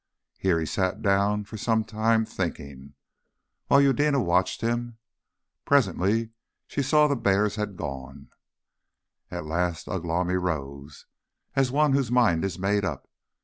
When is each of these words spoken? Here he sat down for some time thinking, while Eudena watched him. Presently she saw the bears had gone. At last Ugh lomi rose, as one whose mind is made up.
Here 0.39 0.59
he 0.59 0.65
sat 0.65 1.03
down 1.03 1.43
for 1.43 1.57
some 1.57 1.83
time 1.83 2.25
thinking, 2.25 2.95
while 3.67 3.79
Eudena 3.79 4.19
watched 4.19 4.61
him. 4.61 4.97
Presently 5.63 6.31
she 6.65 6.81
saw 6.81 7.05
the 7.07 7.15
bears 7.15 7.55
had 7.55 7.77
gone. 7.77 8.29
At 9.29 9.45
last 9.45 9.87
Ugh 9.87 10.03
lomi 10.03 10.37
rose, 10.37 11.05
as 11.55 11.71
one 11.71 11.93
whose 11.93 12.09
mind 12.11 12.43
is 12.43 12.57
made 12.57 12.83
up. 12.83 13.11